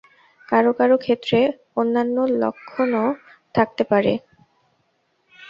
[0.49, 1.39] কারও কারও ক্ষেত্রে
[1.77, 3.07] অন্যান্য লক্ষণও
[3.55, 4.13] থাকতে পারে।